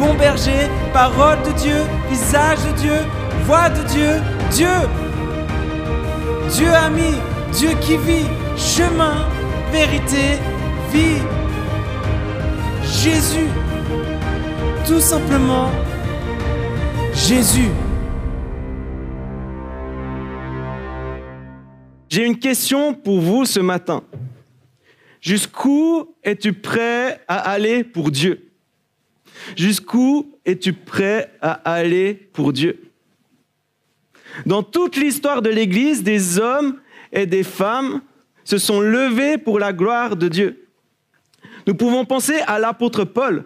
[0.00, 2.98] bon berger, parole de Dieu, visage de Dieu,
[3.44, 4.12] voix de Dieu,
[4.50, 4.78] Dieu.
[6.54, 7.12] Dieu ami,
[7.52, 9.28] Dieu qui vit, chemin,
[9.70, 10.38] vérité,
[10.90, 11.20] vie.
[12.82, 13.50] Jésus,
[14.86, 15.70] tout simplement
[17.12, 17.70] Jésus.
[22.08, 24.02] J'ai une question pour vous ce matin.
[25.20, 28.49] Jusqu'où es-tu prêt à aller pour Dieu?
[29.56, 32.80] Jusqu'où es-tu prêt à aller pour Dieu?
[34.46, 36.78] Dans toute l'histoire de l'Église, des hommes
[37.12, 38.00] et des femmes
[38.44, 40.68] se sont levés pour la gloire de Dieu.
[41.66, 43.44] Nous pouvons penser à l'apôtre Paul,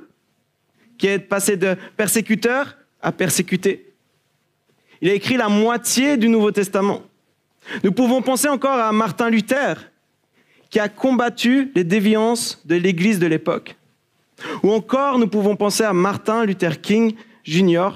[0.98, 3.92] qui est passé de persécuteur à persécuté.
[5.00, 7.02] Il a écrit la moitié du Nouveau Testament.
[7.82, 9.90] Nous pouvons penser encore à Martin Luther,
[10.70, 13.76] qui a combattu les déviances de l'Église de l'époque.
[14.62, 17.90] Ou encore, nous pouvons penser à Martin Luther King Jr.,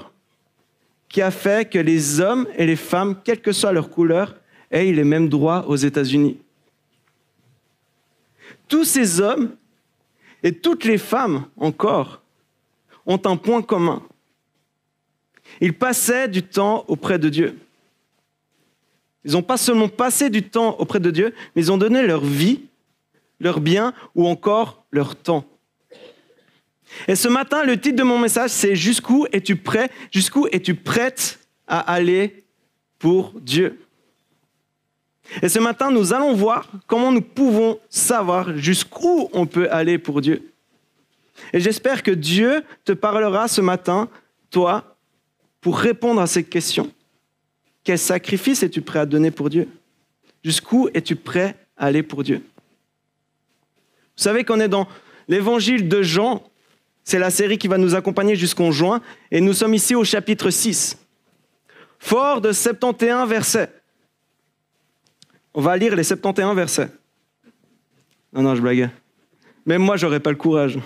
[1.07, 4.35] qui a fait que les hommes et les femmes, quelle que soit leur couleur,
[4.69, 6.37] aient les mêmes droits aux États-Unis.
[8.67, 9.55] Tous ces hommes
[10.43, 12.21] et toutes les femmes encore
[13.05, 14.03] ont un point commun.
[15.59, 17.57] Ils passaient du temps auprès de Dieu.
[19.25, 22.23] Ils n'ont pas seulement passé du temps auprès de Dieu, mais ils ont donné leur
[22.23, 22.61] vie,
[23.39, 25.43] leur bien ou encore leur temps.
[27.07, 29.89] Et ce matin, le titre de mon message, c'est Jusqu'où es-tu prêt?
[30.11, 32.43] Jusqu'où es-tu prête à aller
[32.97, 33.79] pour Dieu?
[35.41, 40.21] Et ce matin, nous allons voir comment nous pouvons savoir jusqu'où on peut aller pour
[40.21, 40.51] Dieu.
[41.53, 44.09] Et j'espère que Dieu te parlera ce matin,
[44.49, 44.95] toi,
[45.61, 46.91] pour répondre à ces questions.
[47.83, 49.67] Quel sacrifice es-tu prêt à donner pour Dieu?
[50.43, 52.37] Jusqu'où es-tu prêt à aller pour Dieu?
[54.17, 54.87] Vous savez qu'on est dans
[55.27, 56.43] l'évangile de Jean.
[57.09, 59.01] C'est la série qui va nous accompagner jusqu'en juin.
[59.31, 60.95] Et nous sommes ici au chapitre 6.
[61.97, 63.71] Fort de 71 versets.
[65.55, 66.91] On va lire les 71 versets.
[68.31, 68.91] Non, non, je blague.
[69.65, 70.77] Même moi, j'aurais pas le courage.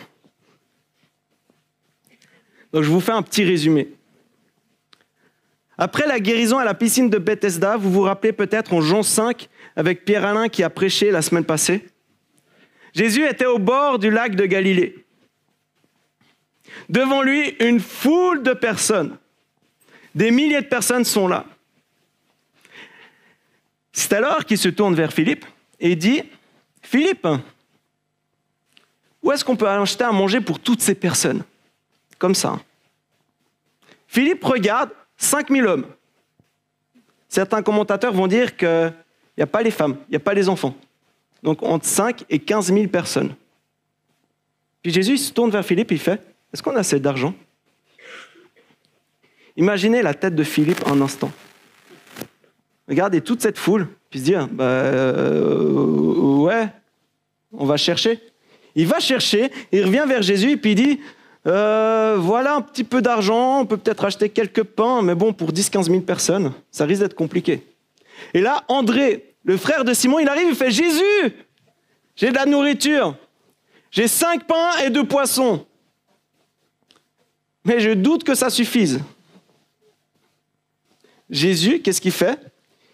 [2.71, 3.89] Donc, je vous fais un petit résumé.
[5.77, 9.49] Après la guérison à la piscine de Bethesda, vous vous rappelez peut-être en Jean 5
[9.75, 11.85] avec Pierre-Alain qui a prêché la semaine passée.
[12.93, 15.02] Jésus était au bord du lac de Galilée.
[16.89, 19.17] Devant lui, une foule de personnes.
[20.15, 21.45] Des milliers de personnes sont là.
[23.91, 25.45] C'est alors qu'il se tourne vers Philippe
[25.79, 26.23] et dit,
[26.81, 27.27] Philippe,
[29.21, 31.43] où est-ce qu'on peut acheter à manger pour toutes ces personnes?
[32.17, 32.59] Comme ça.
[34.07, 35.85] Philippe regarde 5000 hommes.
[37.29, 38.93] Certains commentateurs vont dire qu'il
[39.37, 40.75] n'y a pas les femmes, il n'y a pas les enfants.
[41.41, 43.35] Donc entre 5 et 15 000 personnes.
[44.81, 46.21] Puis Jésus se tourne vers Philippe et il fait
[46.53, 47.33] Est-ce qu'on a assez d'argent?
[49.57, 51.31] Imaginez la tête de Philippe un instant.
[52.87, 55.63] Regardez toute cette foule, puis se dire bah, euh,
[56.43, 56.67] Ouais,
[57.51, 58.19] on va chercher.
[58.75, 60.99] Il va chercher, il revient vers Jésus et puis il dit
[61.45, 65.51] euh, voilà un petit peu d'argent, on peut peut-être acheter quelques pains, mais bon, pour
[65.51, 67.63] 10-15 000 personnes, ça risque d'être compliqué.
[68.33, 71.35] Et là, André, le frère de Simon, il arrive, il fait Jésus,
[72.15, 73.15] j'ai de la nourriture,
[73.91, 75.65] j'ai cinq pains et deux poissons,
[77.65, 78.99] mais je doute que ça suffise.
[81.29, 82.39] Jésus, qu'est-ce qu'il fait?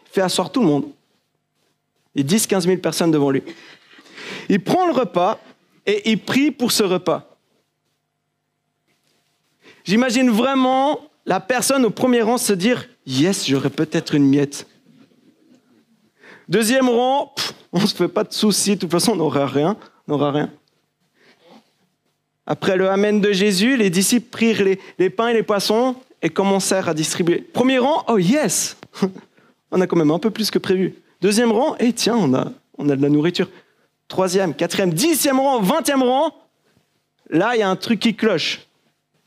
[0.06, 0.86] Il fait asseoir tout le monde.
[2.16, 3.44] Il 10-15 000 personnes devant lui.
[4.48, 5.40] Il prend le repas
[5.86, 7.38] et il prie pour ce repas.
[9.84, 14.68] J'imagine vraiment la personne au premier rang se dire Yes, j'aurais peut-être une miette.
[16.48, 17.34] Deuxième rang,
[17.72, 19.78] on ne se fait pas de soucis, de toute façon, on n'aura rien.
[20.08, 20.52] On n'aura rien.
[22.52, 24.64] Après le Amen de Jésus, les disciples prirent
[24.98, 27.42] les, pains et les poissons et commencèrent à distribuer.
[27.42, 28.76] Premier rang, oh yes
[29.72, 30.96] On a quand même un peu plus que prévu.
[31.22, 33.48] Deuxième rang, eh tiens, on a, on a de la nourriture.
[34.08, 36.34] Troisième, quatrième, dixième rang, vingtième rang,
[37.30, 38.62] là, il y a un truc qui cloche.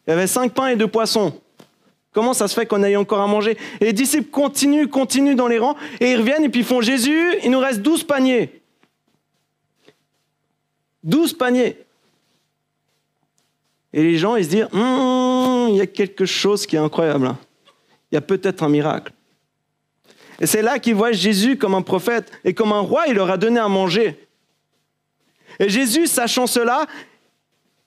[0.05, 1.41] Il y avait cinq pains et deux poissons.
[2.13, 3.57] Comment ça se fait qu'on ait encore à manger?
[3.81, 6.81] Et les disciples continuent, continuent dans les rangs, et ils reviennent et puis ils font
[6.81, 8.61] Jésus, il nous reste douze paniers.
[11.05, 11.77] Douze paniers.
[13.93, 17.35] Et les gens, ils se disent, hum, il y a quelque chose qui est incroyable.
[18.11, 19.13] il y a peut-être un miracle.
[20.41, 23.31] Et c'est là qu'ils voient Jésus comme un prophète et comme un roi, il leur
[23.31, 24.19] a donné à manger.
[25.59, 26.87] Et Jésus, sachant cela,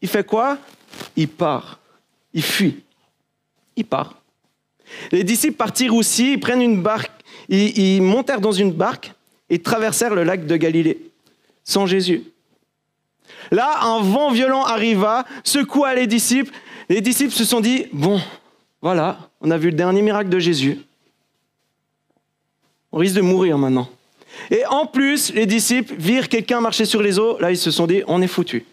[0.01, 0.57] il fait quoi?
[1.15, 1.79] Il part,
[2.33, 2.83] il fuit,
[3.75, 4.21] il part.
[5.11, 7.11] Les disciples partirent aussi, ils prennent une barque,
[7.49, 9.13] ils, ils montèrent dans une barque
[9.49, 10.99] et traversèrent le lac de Galilée,
[11.63, 12.23] sans Jésus.
[13.51, 16.51] Là, un vent violent arriva, secoua les disciples.
[16.89, 18.21] Les disciples se sont dit, bon,
[18.81, 20.79] voilà, on a vu le dernier miracle de Jésus.
[22.91, 23.89] On risque de mourir maintenant.
[24.51, 27.39] Et en plus, les disciples virent quelqu'un marcher sur les eaux.
[27.39, 28.65] Là, ils se sont dit, on est foutu.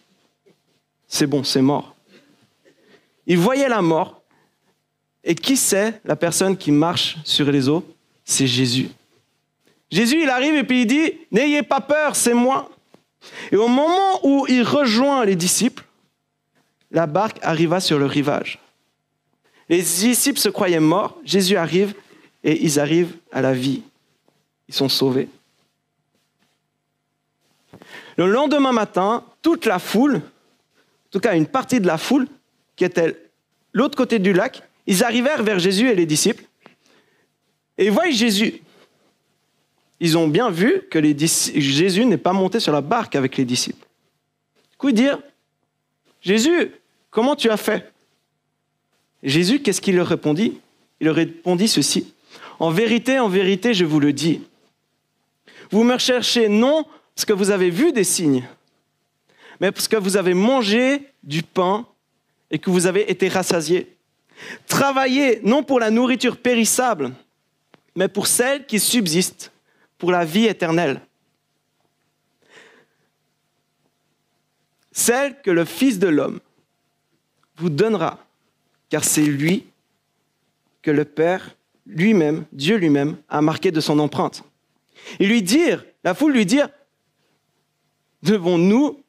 [1.07, 1.95] C'est bon, c'est mort.
[3.27, 4.23] Ils voyaient la mort.
[5.25, 7.85] Et qui c'est la personne qui marche sur les eaux?
[8.25, 8.89] C'est Jésus.
[9.91, 12.71] Jésus, il arrive et puis il dit, n'ayez pas peur, c'est moi.
[13.51, 15.85] Et au moment où il rejoint les disciples,
[16.91, 18.59] la barque arriva sur le rivage.
[19.69, 21.95] Les disciples se croyaient morts, Jésus arrive
[22.45, 23.83] et ils arrivent à la vie.
[24.69, 25.29] Ils sont sauvés.
[28.17, 32.27] Le lendemain matin, toute la foule, en tout cas une partie de la foule,
[32.77, 33.17] qui était
[33.73, 36.45] l'autre côté du lac, ils arrivèrent vers Jésus et les disciples.
[37.79, 38.62] Et ils Jésus.
[40.05, 41.01] Ils ont bien vu que
[41.55, 43.87] Jésus n'est pas monté sur la barque avec les disciples.
[44.73, 45.17] Du coup, ils
[46.21, 46.73] Jésus,
[47.09, 47.93] comment tu as fait?
[49.23, 50.61] Jésus, qu'est-ce qu'il leur répondit?
[50.99, 52.13] Il leur répondit ceci.
[52.59, 54.43] En vérité, en vérité, je vous le dis.
[55.71, 56.85] Vous me recherchez non
[57.15, 58.43] parce que vous avez vu des signes,
[59.61, 61.87] mais parce que vous avez mangé du pain
[62.51, 63.95] et que vous avez été rassasiés.
[64.67, 67.13] Travaillez non pour la nourriture périssable,
[67.95, 69.53] mais pour celle qui subsiste,
[70.03, 71.01] pour la vie éternelle.
[74.91, 76.41] Celle que le Fils de l'homme
[77.55, 78.19] vous donnera,
[78.89, 79.65] car c'est lui
[80.83, 81.55] que le Père
[81.87, 84.43] lui-même, Dieu lui-même, a marqué de son empreinte.
[85.21, 86.69] Et lui dire, la foule lui dire,
[88.25, 89.01] devons-nous,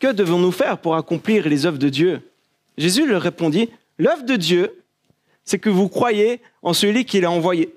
[0.00, 2.22] que devons-nous faire pour accomplir les œuvres de Dieu?
[2.78, 4.82] Jésus leur répondit, l'œuvre de Dieu,
[5.44, 7.74] c'est que vous croyez en celui qui l'a envoyé.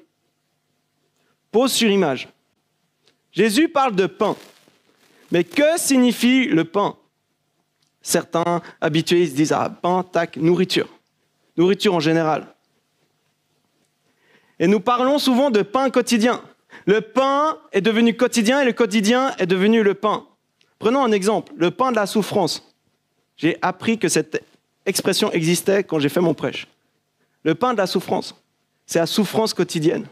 [1.51, 2.29] Pose sur image.
[3.31, 4.35] Jésus parle de pain.
[5.31, 6.95] Mais que signifie le pain?
[8.01, 10.87] Certains habitués se disent, ah, pain, tac, nourriture.
[11.57, 12.47] Nourriture en général.
[14.59, 16.41] Et nous parlons souvent de pain quotidien.
[16.85, 20.25] Le pain est devenu quotidien et le quotidien est devenu le pain.
[20.79, 22.73] Prenons un exemple, le pain de la souffrance.
[23.37, 24.43] J'ai appris que cette
[24.85, 26.67] expression existait quand j'ai fait mon prêche.
[27.43, 28.35] Le pain de la souffrance,
[28.85, 30.07] c'est la souffrance quotidienne.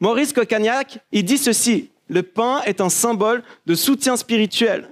[0.00, 4.88] Maurice Cocagnac, il dit ceci, le pain est un symbole de soutien spirituel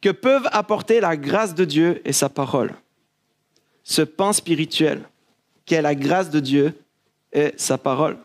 [0.00, 2.74] que peuvent apporter la grâce de Dieu et sa parole.
[3.82, 5.08] Ce pain spirituel,
[5.64, 6.74] qui est la grâce de Dieu
[7.32, 8.18] et sa parole.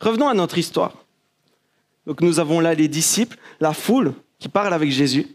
[0.00, 1.04] Revenons à notre histoire.
[2.06, 5.26] Donc nous avons là les disciples, la foule qui parle avec Jésus.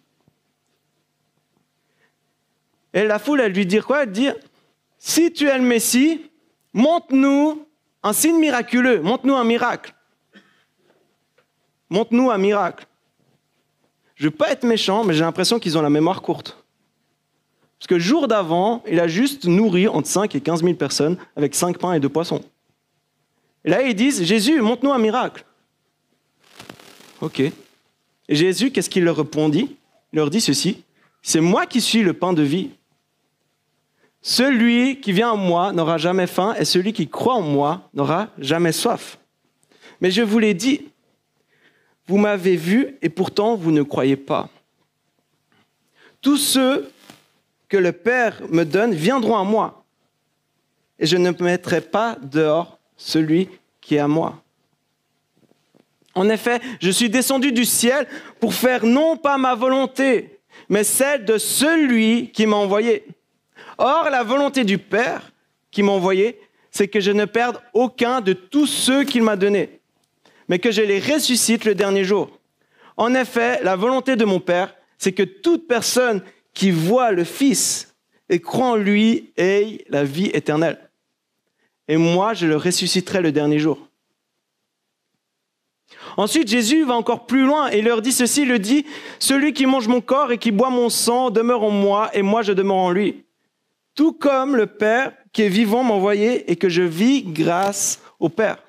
[2.93, 4.03] Et la foule, elle lui dit quoi?
[4.03, 4.29] Elle dit,
[4.97, 6.31] si tu es le Messie,
[6.73, 7.64] montre-nous
[8.05, 9.95] un signe miraculeux, montre-nous un miracle.
[11.89, 12.85] Montre-nous un miracle.
[14.13, 16.63] Je ne veux pas être méchant, mais j'ai l'impression qu'ils ont la mémoire courte.
[17.79, 21.17] Parce que le jour d'avant, il a juste nourri entre 5 et 15 000 personnes
[21.35, 22.41] avec 5 pains et 2 poissons.
[23.63, 25.43] Et là, ils disent, Jésus, montre-nous un miracle.
[27.21, 27.39] Ok.
[27.39, 27.53] Et
[28.29, 29.77] Jésus, qu'est-ce qu'il leur répondit?
[30.13, 30.83] Il leur dit ceci,
[31.23, 32.69] c'est moi qui suis le pain de vie.
[34.27, 38.29] Celui qui vient à moi n'aura jamais faim et celui qui croit en moi n'aura
[38.39, 39.19] jamais soif.
[40.01, 40.87] Mais je vous l'ai dit,
[42.07, 44.49] vous m'avez vu et pourtant vous ne croyez pas.
[46.21, 46.89] Tous ceux
[47.69, 49.85] que le Père me donne viendront à moi
[50.97, 53.47] et je ne mettrai pas dehors celui
[53.79, 54.41] qui est à moi.
[56.15, 58.07] En effet, je suis descendu du ciel
[58.39, 63.05] pour faire non pas ma volonté, mais celle de celui qui m'a envoyé.
[63.77, 65.31] Or, la volonté du Père
[65.71, 66.39] qui m'a envoyé,
[66.71, 69.79] c'est que je ne perde aucun de tous ceux qu'il m'a donnés,
[70.47, 72.39] mais que je les ressuscite le dernier jour.
[72.97, 76.21] En effet, la volonté de mon Père, c'est que toute personne
[76.53, 77.95] qui voit le Fils
[78.29, 80.85] et croit en lui ait la vie éternelle
[81.87, 83.79] et moi je le ressusciterai le dernier jour.
[86.17, 88.85] Ensuite, Jésus va encore plus loin et leur dit ceci, il le dit,
[89.19, 92.41] celui qui mange mon corps et qui boit mon sang demeure en moi et moi
[92.41, 93.24] je demeure en lui.
[93.95, 98.29] Tout comme le Père qui est vivant m'a envoyé et que je vis grâce au
[98.29, 98.61] Père.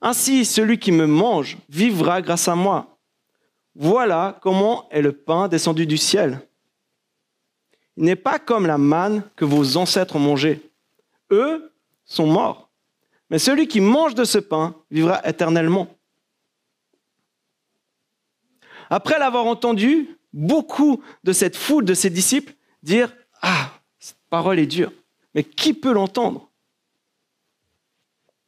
[0.00, 2.98] Ainsi, celui qui me mange vivra grâce à moi.
[3.74, 6.40] Voilà comment est le pain descendu du ciel.
[7.96, 10.60] il n'est pas comme la manne que vos ancêtres ont mangée.
[11.30, 11.72] Eux
[12.04, 12.70] sont morts.
[13.30, 15.88] Mais celui qui mange de ce pain vivra éternellement.
[18.90, 23.70] Après l'avoir entendu, beaucoup de cette foule de ses disciples dire Ah,
[24.30, 24.92] parole est dure,
[25.34, 26.48] mais qui peut l'entendre?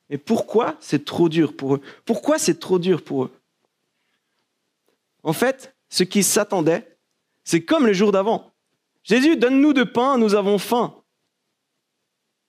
[0.08, 1.82] Et pourquoi c'est trop dur pour eux?
[2.04, 3.32] Pourquoi c'est trop dur pour eux?
[5.22, 6.96] En fait, ce qui s'attendait,
[7.44, 8.52] c'est comme le jour d'avant.
[9.04, 10.94] Jésus, donne-nous de pain, nous avons faim.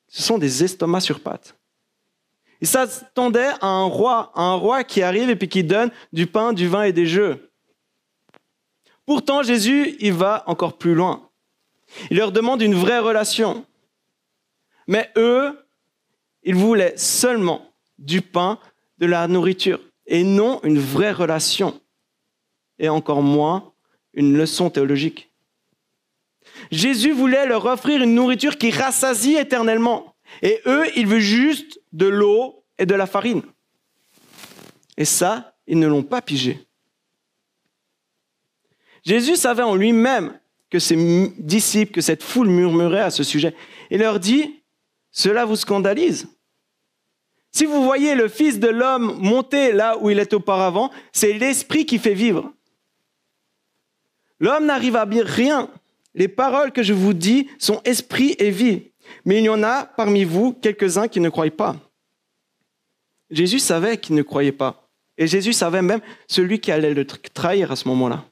[0.07, 1.55] Ce sont des estomacs sur pattes.
[2.59, 6.27] Ils s'attendaient à un roi, à un roi qui arrive et puis qui donne du
[6.27, 7.51] pain, du vin et des jeux.
[9.05, 11.30] Pourtant, Jésus, il va encore plus loin.
[12.09, 13.65] Il leur demande une vraie relation.
[14.87, 15.57] Mais eux,
[16.43, 18.59] ils voulaient seulement du pain,
[18.97, 21.79] de la nourriture, et non une vraie relation,
[22.79, 23.73] et encore moins
[24.13, 25.31] une leçon théologique.
[26.71, 32.07] Jésus voulait leur offrir une nourriture qui rassasie éternellement, et eux, ils veulent juste de
[32.07, 33.43] l'eau et de la farine.
[34.97, 36.67] Et ça, ils ne l'ont pas pigé.
[39.03, 40.39] Jésus savait en lui-même
[40.71, 40.95] que ses
[41.37, 43.53] disciples, que cette foule murmurait à ce sujet.
[43.91, 44.63] Il leur dit,
[45.11, 46.27] cela vous scandalise.
[47.51, 51.85] Si vous voyez le Fils de l'homme monter là où il est auparavant, c'est l'Esprit
[51.85, 52.53] qui fait vivre.
[54.39, 55.69] L'homme n'arrive à rien.
[56.15, 58.83] Les paroles que je vous dis sont esprit et vie.
[59.25, 61.75] Mais il y en a parmi vous quelques-uns qui ne croient pas.
[63.29, 64.87] Jésus savait qu'ils ne croyaient pas.
[65.17, 68.25] Et Jésus savait même celui qui allait le trahir à ce moment-là.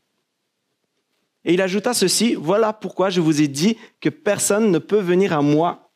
[1.49, 5.33] Et il ajouta ceci, voilà pourquoi je vous ai dit que personne ne peut venir
[5.33, 5.89] à moi,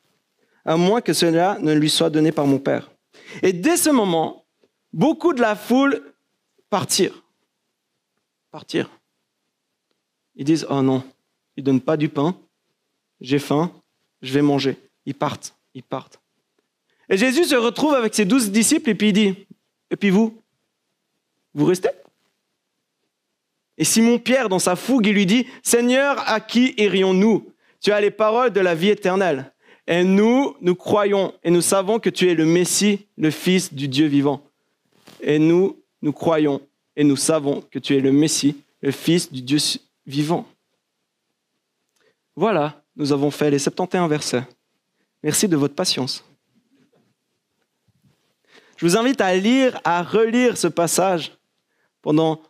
[0.64, 2.90] à moins que cela ne lui soit donné par mon Père.
[3.40, 4.46] Et dès ce moment,
[4.92, 6.12] beaucoup de la foule
[6.70, 7.22] partirent.
[8.50, 8.90] Partirent.
[10.34, 11.04] Ils disent, oh non,
[11.56, 12.36] ils ne donnent pas du pain,
[13.20, 13.70] j'ai faim,
[14.22, 14.76] je vais manger.
[15.06, 16.20] Ils partent, ils partent.
[17.08, 19.46] Et Jésus se retrouve avec ses douze disciples et puis il dit,
[19.88, 20.42] et puis vous,
[21.54, 21.90] vous restez?
[23.76, 27.50] Et Simon-Pierre, dans sa fougue, il lui dit, Seigneur, à qui irions-nous?
[27.80, 29.52] Tu as les paroles de la vie éternelle.
[29.86, 33.88] Et nous, nous croyons et nous savons que tu es le Messie, le Fils du
[33.88, 34.42] Dieu vivant.
[35.20, 36.60] Et nous, nous croyons
[36.96, 39.58] et nous savons que tu es le Messie, le Fils du Dieu
[40.06, 40.46] vivant.
[42.36, 44.44] Voilà, nous avons fait les 71 versets.
[45.22, 46.24] Merci de votre patience.
[48.76, 51.32] Je vous invite à lire, à relire ce passage
[52.02, 52.40] pendant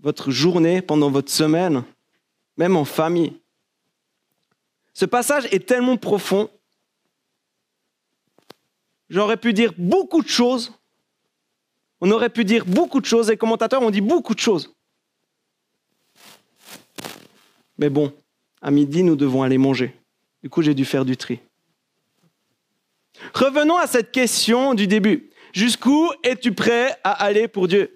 [0.00, 1.84] votre journée, pendant votre semaine,
[2.56, 3.40] même en famille.
[4.94, 6.50] Ce passage est tellement profond.
[9.08, 10.72] J'aurais pu dire beaucoup de choses.
[12.00, 13.30] On aurait pu dire beaucoup de choses.
[13.30, 14.74] Les commentateurs ont dit beaucoup de choses.
[17.78, 18.12] Mais bon,
[18.62, 19.94] à midi, nous devons aller manger.
[20.42, 21.40] Du coup, j'ai dû faire du tri.
[23.34, 25.30] Revenons à cette question du début.
[25.52, 27.95] Jusqu'où es-tu prêt à aller pour Dieu?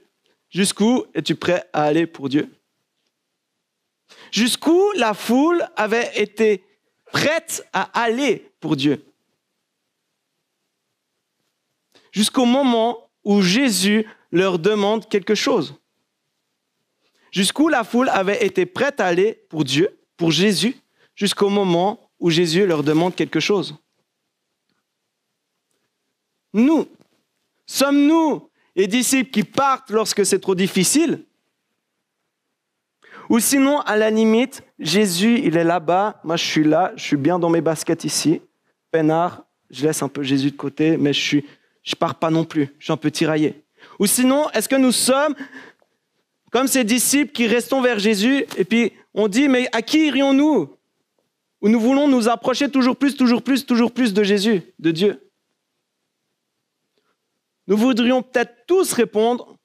[0.50, 2.52] Jusqu'où es-tu prêt à aller pour Dieu?
[4.32, 6.64] Jusqu'où la foule avait été
[7.12, 9.04] prête à aller pour Dieu?
[12.12, 15.76] Jusqu'au moment où Jésus leur demande quelque chose?
[17.30, 20.76] Jusqu'où la foule avait été prête à aller pour Dieu, pour Jésus,
[21.14, 23.76] jusqu'au moment où Jésus leur demande quelque chose?
[26.52, 26.88] Nous,
[27.66, 28.49] sommes-nous
[28.80, 31.22] les disciples qui partent lorsque c'est trop difficile.
[33.28, 37.18] Ou sinon, à la limite, Jésus, il est là-bas, moi je suis là, je suis
[37.18, 38.40] bien dans mes baskets ici.
[38.90, 41.42] Peinard, je laisse un peu Jésus de côté, mais je ne
[41.82, 43.62] je pars pas non plus, je suis un peu tiraillé.
[43.98, 45.34] Ou sinon, est-ce que nous sommes
[46.50, 50.70] comme ces disciples qui restons vers Jésus et puis on dit, mais à qui irions-nous?
[51.60, 55.29] Ou nous voulons nous approcher toujours plus, toujours plus, toujours plus de Jésus, de Dieu?
[57.66, 59.56] Nous voudrions peut-être tous répondre,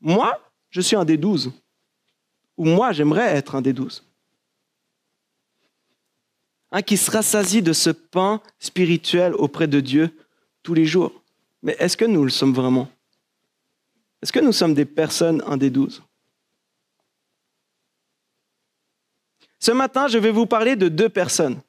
[0.00, 0.40] moi,
[0.70, 1.52] je suis un des douze.
[2.56, 4.04] Ou moi, j'aimerais être un des douze.
[6.70, 10.10] Un qui se rassasie de ce pain spirituel auprès de Dieu
[10.62, 11.12] tous les jours.
[11.62, 12.88] Mais est-ce que nous le sommes vraiment?
[14.22, 16.02] Est-ce que nous sommes des personnes un des douze?
[19.58, 21.60] Ce matin, je vais vous parler de deux personnes.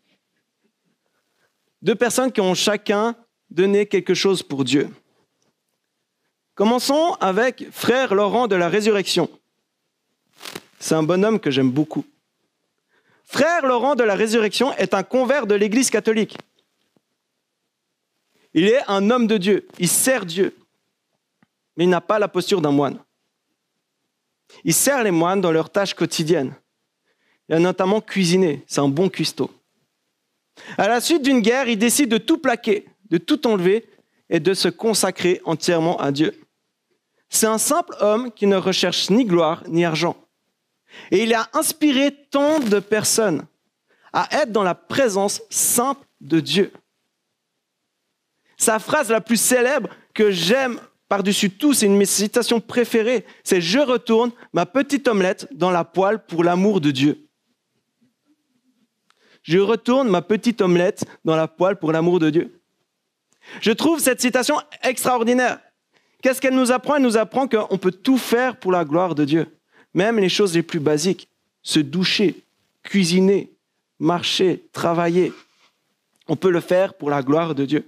[1.81, 3.15] Deux personnes qui ont chacun
[3.49, 4.89] donné quelque chose pour Dieu.
[6.55, 9.27] Commençons avec frère Laurent de la Résurrection.
[10.77, 12.05] C'est un bonhomme que j'aime beaucoup.
[13.25, 16.37] Frère Laurent de la Résurrection est un convert de l'Église catholique.
[18.53, 20.55] Il est un homme de Dieu, il sert Dieu,
[21.75, 22.99] mais il n'a pas la posture d'un moine.
[24.63, 26.53] Il sert les moines dans leurs tâches quotidiennes.
[27.49, 29.49] Il a notamment cuisiné, c'est un bon cuistot.
[30.77, 33.89] À la suite d'une guerre, il décide de tout plaquer, de tout enlever
[34.29, 36.39] et de se consacrer entièrement à Dieu.
[37.33, 40.15] C'est un simple homme qui ne recherche ni gloire ni argent.
[41.09, 43.47] Et il a inspiré tant de personnes
[44.13, 46.71] à être dans la présence simple de Dieu.
[48.55, 53.25] Sa phrase la plus célèbre que j'aime par-dessus tout, c'est une de mes citations préférées,
[53.43, 57.27] c'est Je retourne ma petite omelette dans la poêle pour l'amour de Dieu.
[59.41, 62.61] Je retourne ma petite omelette dans la poêle pour l'amour de Dieu.
[63.59, 65.59] Je trouve cette citation extraordinaire.
[66.23, 66.95] Qu'est-ce qu'elle nous apprend?
[66.95, 69.45] Elle nous apprend qu'on peut tout faire pour la gloire de Dieu,
[69.93, 71.27] même les choses les plus basiques.
[71.61, 72.41] Se doucher,
[72.81, 73.51] cuisiner,
[73.99, 75.33] marcher, travailler.
[76.29, 77.85] On peut le faire pour la gloire de Dieu.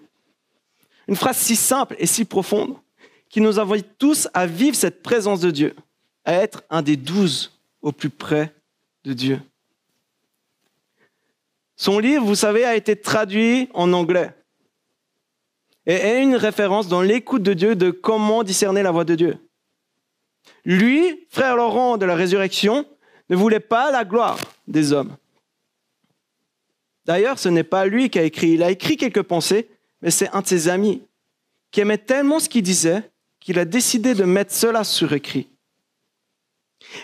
[1.07, 2.75] Une phrase si simple et si profonde
[3.29, 5.73] qui nous invite tous à vivre cette présence de Dieu,
[6.25, 8.53] à être un des douze au plus près
[9.05, 9.39] de Dieu.
[11.77, 14.33] Son livre, vous savez, a été traduit en anglais
[15.85, 19.37] et est une référence dans l'écoute de Dieu de comment discerner la voix de Dieu.
[20.63, 22.85] Lui, frère Laurent de la résurrection,
[23.29, 25.15] ne voulait pas la gloire des hommes.
[27.05, 28.51] D'ailleurs, ce n'est pas lui qui a écrit.
[28.53, 29.69] Il a écrit quelques pensées,
[30.01, 31.03] mais c'est un de ses amis
[31.71, 33.03] qui aimait tellement ce qu'il disait
[33.39, 35.47] qu'il a décidé de mettre cela sur écrit.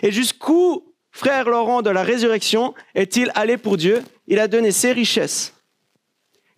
[0.02, 4.02] Et jusqu'où, frère Laurent de la résurrection, est-il allé pour Dieu?
[4.26, 5.54] Il a donné ses richesses.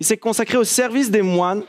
[0.01, 1.65] Il s'est consacré au service des moines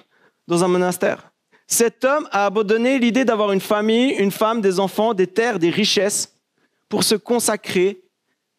[0.48, 1.32] dans un monastère.
[1.68, 5.72] Cet homme a abandonné l'idée d'avoir une famille, une femme, des enfants, des terres, des
[5.72, 6.36] richesses
[6.90, 8.04] pour se consacrer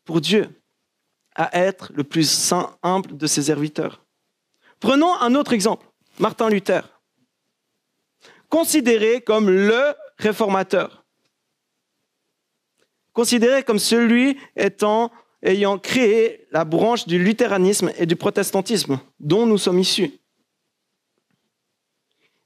[0.05, 0.49] pour Dieu,
[1.35, 4.05] à être le plus saint, humble de ses serviteurs.
[4.81, 5.87] Prenons un autre exemple,
[6.19, 6.97] Martin Luther
[8.49, 11.05] considéré comme le réformateur,
[13.12, 19.78] considéré comme celui ayant créé la branche du luthéranisme et du protestantisme dont nous sommes
[19.78, 20.12] issus.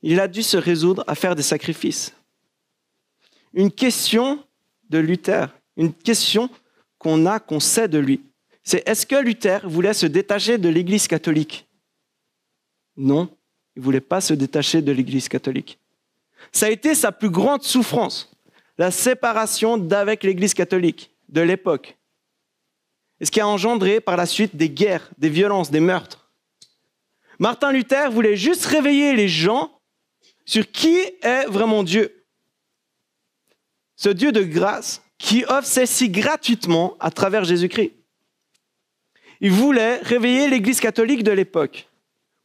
[0.02, 2.14] Il a dû se résoudre à faire des sacrifices.
[3.52, 4.42] Une question
[4.88, 6.48] de Luther, une question
[6.98, 8.22] qu'on a, qu'on sait de lui,
[8.62, 11.66] c'est est-ce que Luther voulait se détacher de l'Église catholique?
[12.96, 13.28] Non,
[13.74, 15.78] il ne voulait pas se détacher de l'Église catholique.
[16.52, 18.30] Ça a été sa plus grande souffrance,
[18.78, 21.96] la séparation d'avec l'Église catholique de l'époque.
[23.20, 26.30] Et ce qui a engendré par la suite des guerres, des violences, des meurtres.
[27.38, 29.79] Martin Luther voulait juste réveiller les gens
[30.44, 32.24] sur qui est vraiment Dieu.
[33.96, 37.92] Ce Dieu de grâce qui offre celle-ci gratuitement à travers Jésus-Christ.
[39.40, 41.88] Il voulait réveiller l'Église catholique de l'époque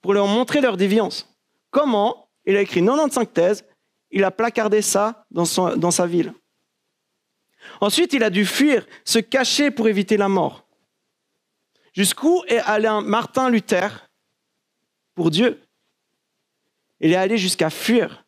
[0.02, 1.34] pour leur montrer leur déviance.
[1.72, 2.30] Comment?
[2.46, 3.66] Il a écrit 95 thèses
[4.16, 5.46] il a placardé ça dans,
[5.92, 6.34] sa ville.
[7.82, 10.66] Ensuite, il a dû fuir, se cacher pour éviter la mort.
[11.94, 14.10] Jusqu'où est allé Martin Luther
[15.16, 15.62] pour Dieu?
[17.00, 18.26] Il est allé jusqu'à fuir,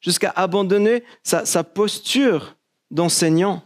[0.00, 2.56] jusqu'à abandonner sa, posture
[2.90, 3.62] d'enseignant.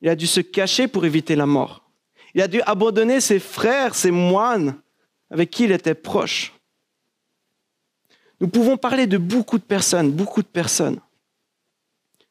[0.00, 1.90] Il a dû se cacher pour éviter la mort.
[2.34, 4.80] Il a dû abandonner ses frères, ses moines
[5.30, 6.52] avec qui il était proche.
[8.40, 11.00] Nous pouvons parler de beaucoup de personnes, beaucoup de personnes.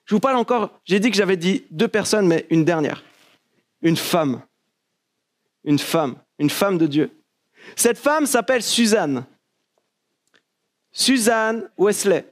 [0.05, 3.03] Je vous parle encore, j'ai dit que j'avais dit deux personnes, mais une dernière.
[3.81, 4.41] Une femme.
[5.63, 7.23] Une femme, une femme de Dieu.
[7.75, 9.25] Cette femme s'appelle Suzanne.
[10.91, 12.25] Suzanne Wesley.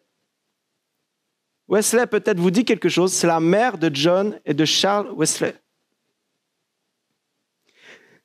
[1.68, 5.56] Wesley peut-être vous dit quelque chose, c'est la mère de John et de Charles Wesley.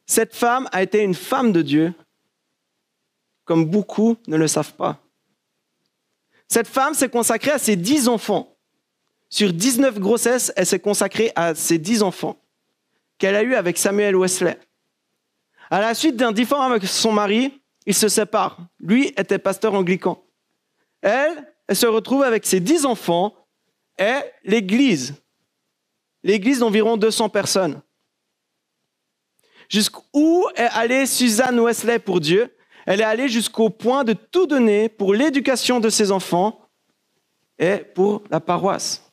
[0.06, 1.94] Cette femme a été une femme de Dieu,
[3.44, 4.98] comme beaucoup ne le savent pas.
[6.48, 8.56] Cette femme s'est consacrée à ses dix enfants.
[9.28, 12.38] Sur 19 grossesses, elle s'est consacrée à ses dix enfants
[13.18, 14.58] qu'elle a eus avec Samuel Wesley.
[15.70, 18.58] À la suite d'un différend avec son mari, ils se séparent.
[18.80, 20.23] Lui était pasteur anglican.
[21.04, 23.34] Elle, se retrouve avec ses dix enfants
[23.98, 25.14] et l'église.
[26.22, 27.82] L'église d'environ 200 personnes.
[29.68, 32.56] Jusqu'où est allée Suzanne Wesley pour Dieu?
[32.86, 36.58] Elle est allée jusqu'au point de tout donner pour l'éducation de ses enfants
[37.58, 39.12] et pour la paroisse.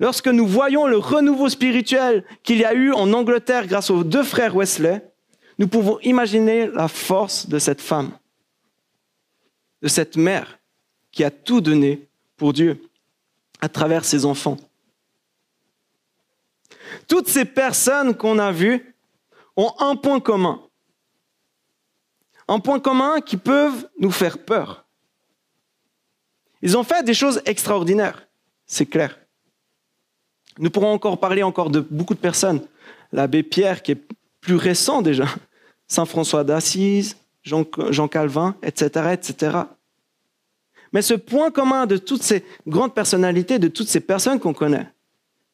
[0.00, 4.24] Lorsque nous voyons le renouveau spirituel qu'il y a eu en Angleterre grâce aux deux
[4.24, 5.08] frères Wesley,
[5.58, 8.10] nous pouvons imaginer la force de cette femme,
[9.82, 10.58] de cette mère
[11.10, 12.88] qui a tout donné pour Dieu
[13.60, 14.56] à travers ses enfants.
[17.08, 18.94] Toutes ces personnes qu'on a vues
[19.56, 20.60] ont un point commun
[22.48, 24.84] un point commun qui peuvent nous faire peur.
[26.60, 28.28] Ils ont fait des choses extraordinaires,
[28.66, 29.18] c'est clair.
[30.58, 32.60] Nous pourrons encore parler encore de beaucoup de personnes.
[33.10, 34.02] L'abbé Pierre, qui est
[34.40, 35.26] plus récent déjà,
[35.88, 39.58] Saint François d'Assise, Jean, Calvin, etc., etc.
[40.92, 44.88] Mais ce point commun de toutes ces grandes personnalités, de toutes ces personnes qu'on connaît,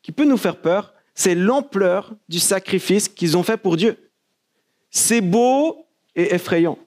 [0.03, 4.11] qui peut nous faire peur, c'est l'ampleur du sacrifice qu'ils ont fait pour Dieu.
[4.90, 6.79] C'est beau et effrayant.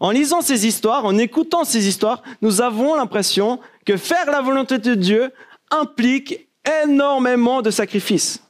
[0.00, 4.78] En lisant ces histoires, en écoutant ces histoires, nous avons l'impression que faire la volonté
[4.78, 5.32] de Dieu
[5.70, 6.48] implique
[6.84, 8.42] énormément de sacrifices.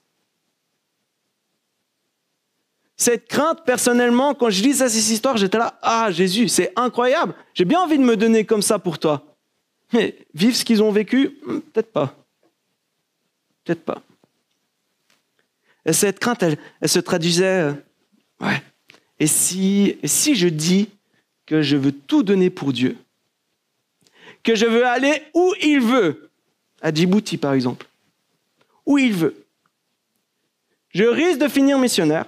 [2.97, 7.67] Cette crainte, personnellement, quand je lisais ces histoires, j'étais là, ah Jésus, c'est incroyable, j'ai
[7.67, 9.23] bien envie de me donner comme ça pour toi.
[9.93, 12.15] Mais vivre ce qu'ils ont vécu, hmm, peut-être pas.
[13.65, 14.03] Peut-être pas.
[15.85, 17.73] Et cette crainte, elle, se traduisait, euh,
[18.41, 18.63] ouais,
[19.21, 20.89] et si, et si je dis
[21.45, 22.97] que je veux tout donner pour Dieu,
[24.43, 26.31] que je veux aller où il veut,
[26.81, 27.87] à Djibouti par exemple,
[28.85, 29.45] où il veut,
[30.91, 32.27] je risque de finir missionnaire,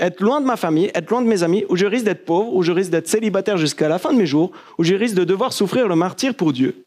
[0.00, 2.54] être loin de ma famille, être loin de mes amis, ou je risque d'être pauvre,
[2.54, 5.24] ou je risque d'être célibataire jusqu'à la fin de mes jours, ou je risque de
[5.24, 6.84] devoir souffrir le martyr pour Dieu.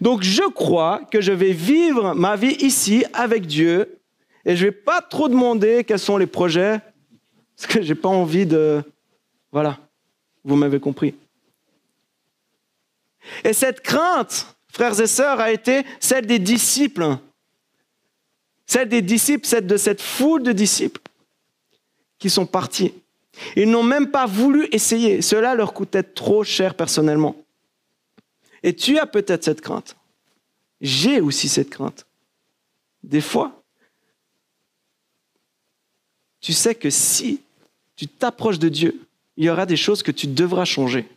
[0.00, 3.98] Donc je crois que je vais vivre ma vie ici avec Dieu
[4.44, 6.80] et je ne vais pas trop demander quels sont les projets
[7.56, 8.82] parce que je n'ai pas envie de...
[9.52, 9.78] Voilà,
[10.44, 11.14] vous m'avez compris.
[13.44, 17.16] Et cette crainte, frères et sœurs, a été celle des disciples.
[18.66, 21.00] Celle des disciples, celle de cette foule de disciples
[22.18, 22.92] qui sont partis.
[23.56, 25.22] Ils n'ont même pas voulu essayer.
[25.22, 27.36] Cela leur coûtait trop cher personnellement.
[28.62, 29.96] Et tu as peut-être cette crainte.
[30.80, 32.06] J'ai aussi cette crainte.
[33.02, 33.62] Des fois,
[36.40, 37.40] tu sais que si
[37.96, 39.00] tu t'approches de Dieu,
[39.36, 41.08] il y aura des choses que tu devras changer,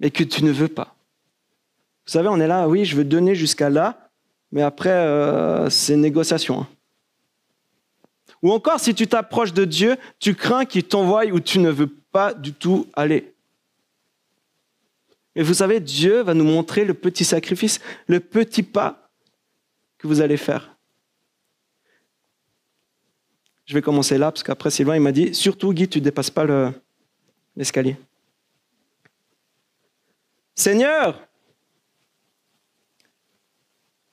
[0.00, 0.94] mais que tu ne veux pas.
[2.06, 4.10] Vous savez, on est là, oui, je veux donner jusqu'à là,
[4.50, 6.60] mais après, euh, c'est négociation.
[6.60, 6.68] Hein.
[8.42, 11.86] Ou encore, si tu t'approches de Dieu, tu crains qu'il t'envoie où tu ne veux
[11.86, 13.32] pas du tout aller.
[15.34, 19.08] Et vous savez, Dieu va nous montrer le petit sacrifice, le petit pas
[19.96, 20.76] que vous allez faire.
[23.64, 26.30] Je vais commencer là, parce qu'après Sylvain, il m'a dit, surtout Guy, tu ne dépasses
[26.30, 26.44] pas
[27.56, 27.96] l'escalier.
[30.54, 31.26] Seigneur,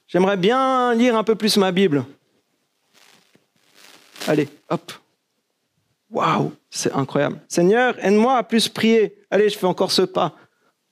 [0.07, 2.05] j'aimerais bien lire un peu plus ma Bible.
[4.27, 4.91] Allez, hop.
[6.09, 7.39] Waouh, c'est incroyable.
[7.47, 9.15] Seigneur, aide-moi à plus prier.
[9.29, 10.33] Allez, je fais encore ce pas.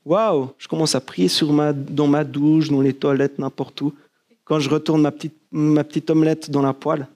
[0.06, 3.94] Waouh, je commence à prier sur ma, dans ma douche, dans les toilettes, n'importe où.
[4.44, 7.08] Quand je retourne ma petite, ma petite omelette dans la poêle.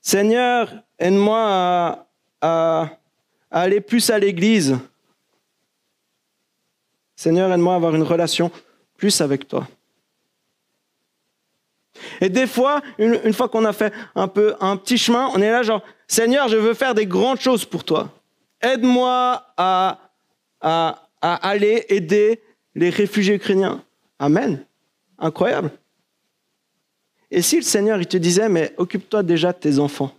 [0.00, 2.06] Seigneur, aide-moi
[2.40, 2.88] à,
[3.50, 4.76] aller plus à l'église.
[7.16, 8.50] Seigneur, aide-moi à avoir une relation
[8.96, 9.66] plus avec toi.
[12.20, 15.82] Et des fois, une, fois qu'on a fait un petit chemin, on est là genre,
[16.06, 18.10] Seigneur, je veux faire des grandes choses pour toi.
[18.60, 19.98] Aide-moi à,
[21.20, 22.40] aller aider
[22.74, 23.82] les réfugiés ukrainiens.
[24.18, 24.64] Amen.
[25.18, 25.70] Incroyable.
[27.30, 30.14] Et si le Seigneur, il te disait, mais occupe-toi déjà de tes enfants.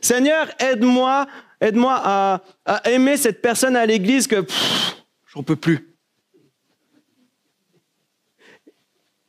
[0.00, 1.26] Seigneur, aide-moi,
[1.60, 2.40] aide-moi à,
[2.84, 4.44] aimer cette personne à l'église que
[5.26, 5.95] j'en peux plus.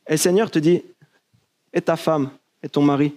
[0.08, 0.82] Et le Seigneur te dit,
[1.72, 2.30] et ta femme,
[2.62, 3.14] et ton mari,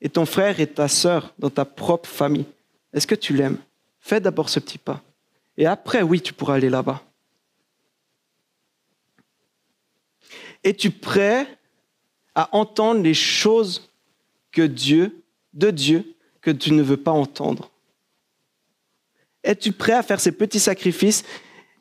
[0.00, 2.44] et ton frère et ta sœur dans ta propre famille.
[2.92, 3.58] Est-ce que tu l'aimes?
[4.00, 5.00] Fais d'abord ce petit pas.
[5.56, 7.02] Et après, oui, tu pourras aller là-bas.
[10.64, 11.46] Es-tu prêt
[12.34, 13.88] à entendre les choses
[14.50, 17.70] que Dieu, de Dieu, que tu ne veux pas entendre
[19.44, 21.24] Es-tu prêt à faire ces petits sacrifices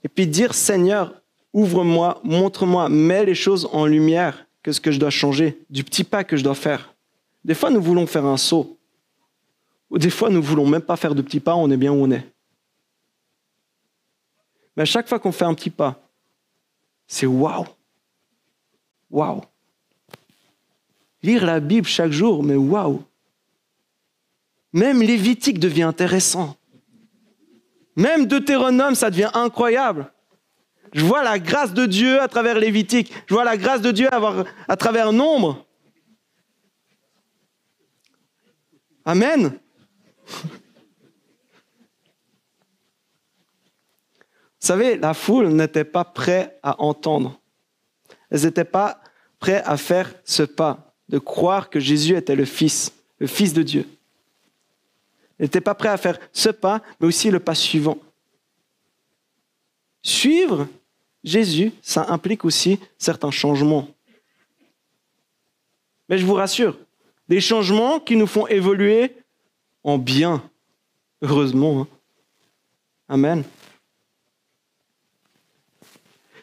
[0.03, 1.20] et puis dire Seigneur,
[1.53, 6.03] ouvre-moi, montre-moi, mets les choses en lumière, que ce que je dois changer, du petit
[6.03, 6.93] pas que je dois faire.
[7.43, 8.77] Des fois, nous voulons faire un saut.
[9.89, 12.03] Ou des fois, nous voulons même pas faire de petits pas, on est bien où
[12.03, 12.25] on est.
[14.75, 16.01] Mais à chaque fois qu'on fait un petit pas,
[17.07, 17.65] c'est waouh.
[19.09, 19.41] Waouh.
[21.23, 23.03] Lire la Bible chaque jour, mais waouh.
[24.71, 26.55] Même Lévitique devient intéressant.
[27.97, 30.11] Même Deutéronome, ça devient incroyable.
[30.93, 33.13] Je vois la grâce de Dieu à travers Lévitique.
[33.27, 34.09] Je vois la grâce de Dieu
[34.67, 35.65] à travers Nombre.
[39.05, 39.57] Amen.
[44.61, 47.39] Vous savez, la foule n'était pas prête à entendre.
[48.29, 49.01] Elles n'étaient pas
[49.39, 53.63] prêtes à faire ce pas, de croire que Jésus était le Fils, le Fils de
[53.63, 53.87] Dieu.
[55.39, 57.97] Elles n'étaient pas prêtes à faire ce pas, mais aussi le pas suivant.
[60.03, 60.67] Suivre
[61.23, 63.87] Jésus, ça implique aussi certains changements.
[66.09, 66.77] Mais je vous rassure,
[67.27, 69.15] Des changements qui nous font évoluer
[69.83, 70.43] en bien.
[71.21, 71.81] Heureusement.
[71.81, 71.87] Hein.
[73.07, 73.43] Amen.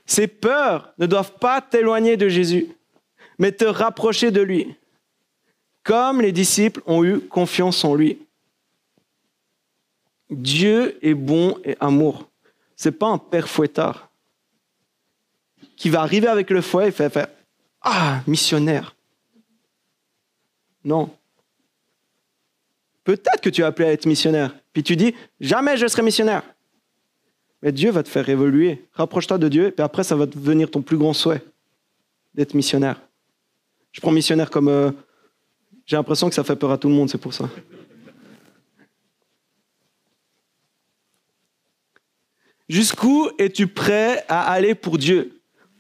[0.07, 2.69] Ces peurs ne doivent pas t'éloigner de Jésus,
[3.39, 4.75] mais te rapprocher de lui,
[5.83, 8.19] comme les disciples ont eu confiance en lui.
[10.31, 12.29] Dieu est bon et amour.
[12.77, 14.08] C'est pas un père fouettard
[15.77, 17.29] qui va arriver avec le fouet et faire,
[17.83, 18.95] Ah, missionnaire.
[20.85, 21.11] Non.
[23.05, 24.55] Peut-être que tu es appelé à être missionnaire.
[24.73, 26.43] Puis tu dis Jamais je serai missionnaire.
[27.63, 28.87] Mais Dieu va te faire évoluer.
[28.93, 31.43] Rapproche-toi de Dieu, et puis après, ça va devenir ton plus grand souhait
[32.35, 33.01] d'être missionnaire.
[33.93, 34.69] Je prends missionnaire comme.
[34.69, 34.91] Euh,
[35.85, 37.49] j'ai l'impression que ça fait peur à tout le monde, c'est pour ça.
[42.69, 45.38] Jusqu'où es-tu prêt à aller pour Dieu,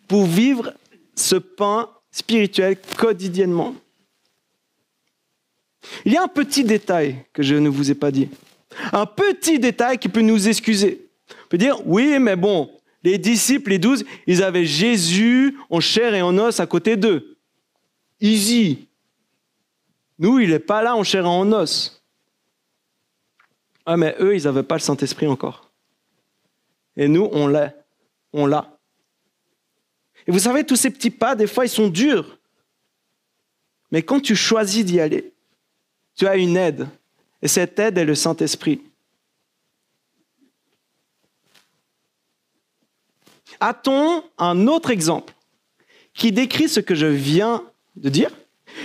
[0.09, 0.73] pour vivre
[1.15, 3.75] ce pain spirituel quotidiennement
[6.05, 8.29] Il y a un petit détail que je ne vous ai pas dit.
[8.93, 11.09] Un petit détail qui peut nous excuser.
[11.31, 12.71] On peut dire, oui, mais bon,
[13.03, 17.37] les disciples, les douze, ils avaient Jésus en chair et en os à côté d'eux.
[18.21, 18.89] Easy.
[20.19, 22.03] Nous, il n'est pas là en chair et en os.
[23.87, 25.71] Ah, mais eux, ils n'avaient pas le Saint-Esprit encore.
[26.97, 27.73] Et nous, on l'a.
[28.33, 28.78] On l'a.
[30.27, 32.39] Et vous savez, tous ces petits pas, des fois, ils sont durs.
[33.91, 35.33] Mais quand tu choisis d'y aller,
[36.17, 36.89] tu as une aide.
[37.41, 38.83] Et cette aide est le Saint-Esprit.
[43.61, 45.33] A-t-on un autre exemple
[46.15, 47.65] qui décrit ce que je viens
[47.97, 48.31] de dire?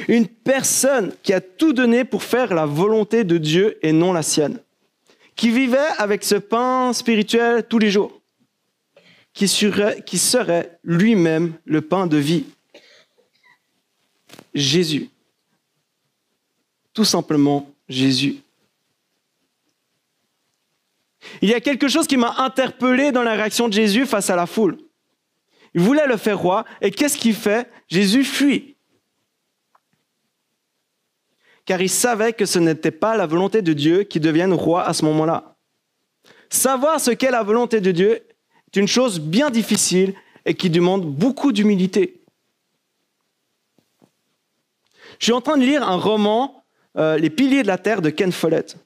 [0.08, 4.24] Une personne qui a tout donné pour faire la volonté de Dieu et non la
[4.24, 4.60] sienne,
[5.36, 8.22] qui vivait avec ce pain spirituel tous les jours,
[9.34, 12.46] qui serait, lui-même le pain de vie.
[14.54, 15.10] Jésus.
[16.94, 18.38] Tout simplement Jésus.
[21.42, 24.36] Il y a quelque chose qui m'a interpellé dans la réaction de Jésus face à
[24.36, 24.78] la foule.
[25.74, 27.68] Il voulait le faire roi, et qu'est-ce qu'il fait?
[27.88, 28.76] Jésus fuit.
[31.66, 34.94] Car il savait que ce n'était pas la volonté de Dieu qui devienne roi à
[34.94, 35.56] ce moment-là.
[36.50, 38.22] Savoir ce qu'est la volonté de Dieu
[38.74, 40.14] est une chose bien difficile
[40.46, 42.22] et qui demande beaucoup d'humilité.
[45.20, 46.64] Je suis en train de lire un roman,
[46.98, 48.78] euh, Les piliers de la terre de Ken Follett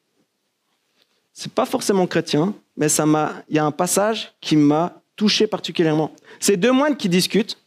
[1.38, 6.12] c'est pas forcément chrétien, mais il y a un passage qui m'a touché particulièrement.
[6.40, 7.60] C'est deux moines qui discutent.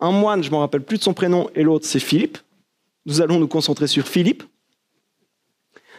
[0.00, 2.38] Un moine, je ne me rappelle plus de son prénom, et l'autre, c'est Philippe.
[3.06, 4.42] Nous allons nous concentrer sur Philippe.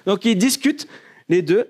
[0.06, 0.90] Donc ils discutent,
[1.30, 1.70] les deux.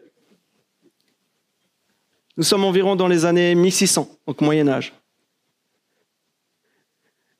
[2.37, 4.93] Nous sommes environ dans les années 1600, donc Moyen Âge.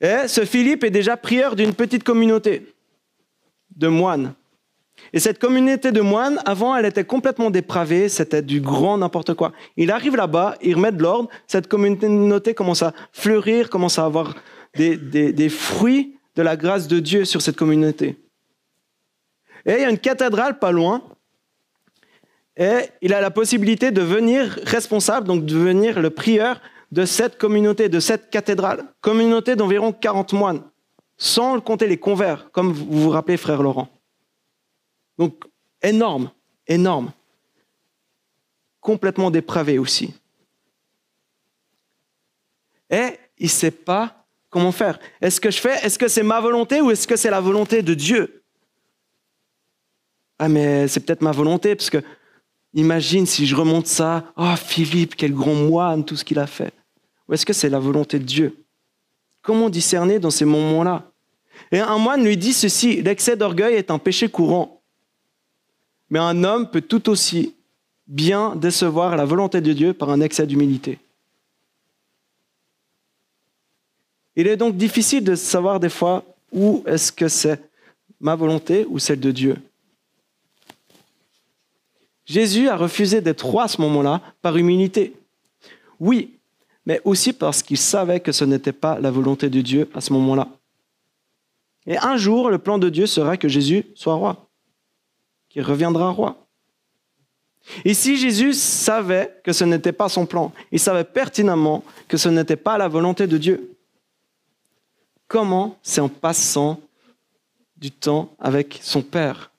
[0.00, 2.74] Et ce Philippe est déjà prieur d'une petite communauté
[3.76, 4.34] de moines.
[5.12, 9.52] Et cette communauté de moines, avant, elle était complètement dépravée, c'était du grand n'importe quoi.
[9.76, 14.34] Il arrive là-bas, il remet de l'ordre, cette communauté commence à fleurir, commence à avoir
[14.74, 18.16] des, des, fruits de la grâce de Dieu sur cette communauté.
[19.64, 21.02] Et il y a une cathédrale pas loin,
[22.56, 26.60] et il a la possibilité de venir responsable, donc de devenir le prieur
[26.92, 30.62] de cette communauté, de cette cathédrale, communauté d'environ 40 moines,
[31.16, 33.88] sans compter les convers, comme vous vous rappelez, frère Laurent.
[35.18, 35.44] Donc,
[35.82, 36.30] énorme,
[36.66, 37.12] énorme.
[38.80, 40.14] Complètement dépravé aussi.
[42.88, 44.98] Et il ne sait pas comment faire.
[45.20, 47.82] Est-ce que je fais, est-ce que c'est ma volonté ou est-ce que c'est la volonté
[47.82, 48.42] de Dieu?
[50.38, 52.02] Ah, mais c'est peut-être ma volonté, parce que
[52.76, 56.72] imagine si je remonte ça, oh Philippe, quel grand moine, tout ce qu'il a fait.
[57.28, 58.56] Ou est-ce que c'est la volonté de Dieu?
[59.42, 61.10] Comment discerner dans ces moments-là?
[61.72, 64.80] Et un moine lui dit ceci, l'excès d'orgueil est un péché courant.
[66.10, 67.54] Mais un homme peut tout aussi
[68.06, 70.98] bien décevoir la volonté de Dieu par un excès d'humilité.
[74.36, 77.60] Il est donc difficile de savoir des fois où est-ce que c'est
[78.20, 79.56] ma volonté ou celle de Dieu.
[82.26, 85.14] Jésus a refusé d'être roi à ce moment-là par humilité.
[85.98, 86.38] Oui,
[86.84, 90.12] mais aussi parce qu'il savait que ce n'était pas la volonté de Dieu à ce
[90.12, 90.48] moment-là.
[91.86, 94.46] Et un jour, le plan de Dieu sera que Jésus soit roi
[95.56, 96.36] il reviendra roi.
[97.84, 100.52] Ici, Jésus savait que ce n'était pas son plan.
[100.70, 103.76] Il savait pertinemment que ce n'était pas la volonté de Dieu.
[105.26, 106.78] Comment C'est en passant
[107.76, 109.50] du temps avec son Père?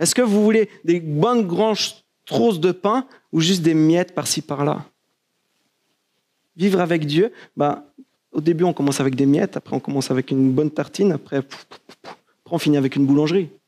[0.00, 1.76] Est-ce que vous voulez des bonnes grandes
[2.24, 4.86] trosses de pain ou juste des miettes par-ci par-là?
[6.56, 7.84] Vivre avec Dieu, ben,
[8.32, 11.36] Au début, on commence avec des miettes, après on commence avec une bonne tartine, après,
[11.36, 11.58] après
[12.50, 13.50] on finit avec une boulangerie.